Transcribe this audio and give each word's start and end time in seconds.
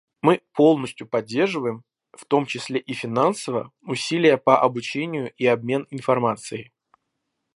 Мы 0.23 0.41
полностью 0.53 1.05
поддерживаем, 1.05 1.83
в 2.13 2.25
том 2.25 2.47
числе 2.47 2.79
и 2.79 2.91
финансово, 2.93 3.71
усилия 3.83 4.37
по 4.39 4.59
обучению 4.59 5.31
и 5.37 5.45
обмен 5.45 5.85
информацией. 5.91 6.71